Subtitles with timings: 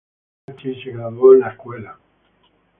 [0.47, 1.91] Lachey se graduó de la escuela
[2.41, 2.57] "St.